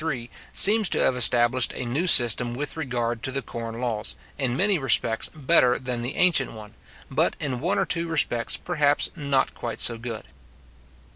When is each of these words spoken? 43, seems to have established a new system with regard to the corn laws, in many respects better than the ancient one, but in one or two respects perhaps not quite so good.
43, 0.03 0.31
seems 0.51 0.89
to 0.89 0.97
have 0.99 1.15
established 1.15 1.71
a 1.75 1.85
new 1.85 2.07
system 2.07 2.55
with 2.55 2.75
regard 2.75 3.21
to 3.21 3.31
the 3.31 3.43
corn 3.43 3.79
laws, 3.79 4.15
in 4.35 4.57
many 4.57 4.79
respects 4.79 5.29
better 5.29 5.77
than 5.77 6.01
the 6.01 6.15
ancient 6.15 6.53
one, 6.53 6.73
but 7.11 7.35
in 7.39 7.59
one 7.59 7.77
or 7.77 7.85
two 7.85 8.07
respects 8.07 8.57
perhaps 8.57 9.11
not 9.15 9.53
quite 9.53 9.79
so 9.79 9.99
good. 9.99 10.23